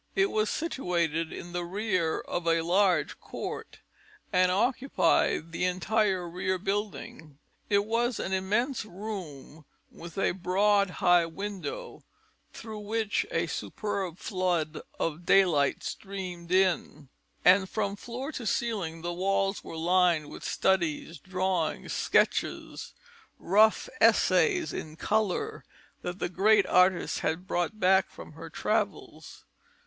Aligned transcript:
It 0.15 0.31
was 0.31 0.49
situated 0.49 1.31
in 1.31 1.51
the 1.51 1.63
rear 1.63 2.21
of 2.21 2.47
a 2.47 2.61
large 2.63 3.19
court, 3.19 3.81
and 4.33 4.51
occupied 4.51 5.51
the 5.51 5.65
entire 5.65 6.27
rear 6.27 6.57
building. 6.57 7.37
It 7.69 7.85
was 7.85 8.19
an 8.19 8.33
immense 8.33 8.83
room, 8.83 9.63
with 9.91 10.17
a 10.17 10.31
broad, 10.31 10.89
high 10.89 11.27
window, 11.27 12.03
through 12.51 12.79
which 12.79 13.27
a 13.29 13.45
superb 13.45 14.17
flood 14.17 14.81
of 14.99 15.23
daylight 15.23 15.83
streamed 15.83 16.51
in; 16.51 17.09
and 17.45 17.69
from 17.69 17.95
floor 17.95 18.31
to 18.31 18.47
ceiling 18.47 19.03
the 19.03 19.13
walls 19.13 19.63
were 19.63 19.77
lined 19.77 20.31
with 20.31 20.43
studies, 20.43 21.19
drawings, 21.19 21.93
sketches, 21.93 22.95
rough 23.37 23.87
essays 24.01 24.73
in 24.73 24.95
colour, 24.95 25.63
that 26.01 26.17
the 26.17 26.27
great 26.27 26.65
artist 26.65 27.19
had 27.19 27.45
brought 27.45 27.79
back 27.79 28.09
from 28.09 28.31
her 28.31 28.49
travels. 28.49 29.45